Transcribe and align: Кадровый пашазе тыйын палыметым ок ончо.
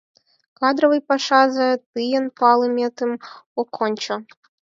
Кадровый 0.59 1.01
пашазе 1.07 1.69
тыйын 1.93 2.25
палыметым 2.39 3.11
ок 3.61 3.69
ончо. 3.85 4.15